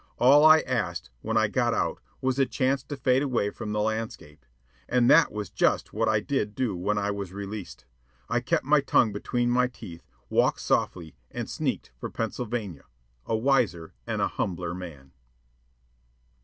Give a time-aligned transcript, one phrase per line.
[0.17, 3.81] All I asked, when I got out, was a chance to fade away from the
[3.81, 4.47] landscape.
[4.89, 7.85] And that was just what I did do when I was released.
[8.27, 12.85] I kept my tongue between my teeth, walked softly, and sneaked for Pennsylvania,
[13.27, 15.11] a wiser and a humbler man.